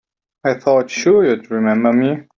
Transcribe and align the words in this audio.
I 0.43 0.55
thought 0.55 0.89
sure 0.89 1.23
you'd 1.23 1.51
remember 1.51 1.93
me. 1.93 2.23